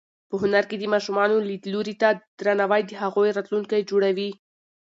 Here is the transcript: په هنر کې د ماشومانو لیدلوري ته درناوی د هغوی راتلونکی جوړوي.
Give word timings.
په 0.29 0.35
هنر 0.41 0.63
کې 0.69 0.75
د 0.79 0.83
ماشومانو 0.93 1.45
لیدلوري 1.49 1.95
ته 2.01 2.09
درناوی 2.39 2.81
د 2.85 2.91
هغوی 3.03 3.29
راتلونکی 3.37 3.81
جوړوي. 3.89 4.29